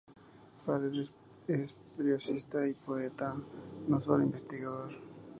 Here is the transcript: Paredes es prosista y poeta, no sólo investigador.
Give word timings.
Paredes 0.65 1.13
es 1.47 1.73
prosista 1.95 2.67
y 2.67 2.73
poeta, 2.73 3.35
no 3.87 3.99
sólo 3.99 4.23
investigador. 4.23 4.93